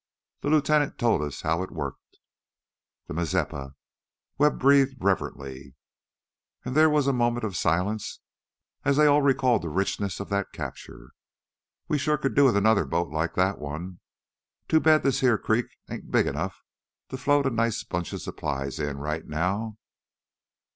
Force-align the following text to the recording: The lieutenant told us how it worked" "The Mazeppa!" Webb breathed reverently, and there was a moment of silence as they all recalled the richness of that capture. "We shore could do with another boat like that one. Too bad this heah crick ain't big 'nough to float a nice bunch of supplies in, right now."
The 0.39 0.49
lieutenant 0.49 0.97
told 0.97 1.21
us 1.21 1.41
how 1.41 1.61
it 1.61 1.69
worked" 1.69 2.17
"The 3.07 3.13
Mazeppa!" 3.13 3.75
Webb 4.39 4.57
breathed 4.57 4.97
reverently, 4.99 5.75
and 6.65 6.75
there 6.75 6.89
was 6.89 7.05
a 7.05 7.13
moment 7.13 7.43
of 7.43 7.55
silence 7.55 8.19
as 8.83 8.97
they 8.97 9.05
all 9.05 9.21
recalled 9.21 9.61
the 9.61 9.69
richness 9.69 10.19
of 10.19 10.29
that 10.29 10.53
capture. 10.53 11.11
"We 11.87 11.99
shore 11.99 12.17
could 12.17 12.33
do 12.33 12.45
with 12.45 12.57
another 12.57 12.85
boat 12.85 13.09
like 13.09 13.35
that 13.35 13.59
one. 13.59 13.99
Too 14.67 14.79
bad 14.79 15.03
this 15.03 15.19
heah 15.19 15.37
crick 15.37 15.67
ain't 15.87 16.09
big 16.09 16.25
'nough 16.25 16.63
to 17.09 17.17
float 17.19 17.45
a 17.45 17.51
nice 17.51 17.83
bunch 17.83 18.11
of 18.11 18.23
supplies 18.23 18.79
in, 18.79 18.97
right 18.97 19.27
now." 19.27 19.77